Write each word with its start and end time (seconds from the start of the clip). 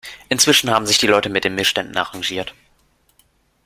Inzwischen 0.29 0.71
haben 0.71 0.87
sich 0.87 0.97
die 0.97 1.05
Leute 1.05 1.29
mit 1.29 1.43
den 1.43 1.53
Missständen 1.53 1.95
arrangiert. 1.95 2.55